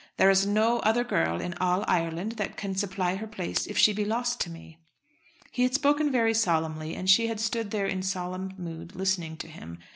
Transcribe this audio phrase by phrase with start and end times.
[0.17, 3.93] "There is no other girl in all Ireland that can supply her place if she
[3.93, 4.79] be lost to me."
[5.51, 9.47] He had spoken very solemnly, and she had stood there in solemn mood listening to
[9.47, 9.77] him.